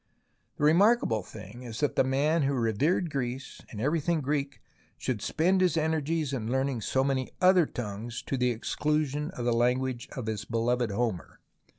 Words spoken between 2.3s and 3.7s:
who revered Greece